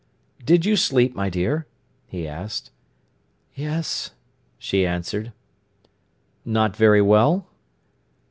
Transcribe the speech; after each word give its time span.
"Did 0.43 0.65
you 0.65 0.77
sleep, 0.77 1.13
my 1.13 1.29
dear?" 1.29 1.67
he 2.07 2.27
asked. 2.27 2.71
"Yes," 3.53 4.13
she 4.57 4.83
answered. 4.83 5.31
"Not 6.43 6.75
very 6.75 7.03
well?" 7.03 7.45